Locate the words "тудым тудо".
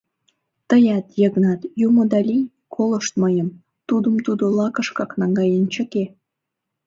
3.87-4.43